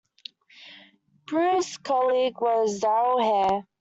Prue's 1.27 1.77
colleague 1.77 2.41
was 2.41 2.79
Darrell 2.79 3.21
Hair. 3.21 3.67